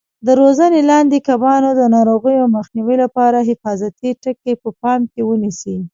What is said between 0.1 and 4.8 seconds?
د روزنې لاندې کبانو د ناروغیو مخنیوي لپاره حفاظتي ټکي په